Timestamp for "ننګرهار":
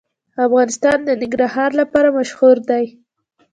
1.21-1.71